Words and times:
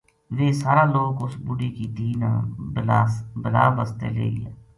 ویہ 0.35 0.49
سارا 0.61 0.83
لوک 0.93 1.17
اس 1.23 1.33
بڈھی 1.45 1.69
کی 1.75 1.85
دھی 1.95 2.09
نا 2.21 2.29
بلا 3.45 3.65
بسطے 3.77 4.07
لے 4.15 4.27
گیا 4.37 4.51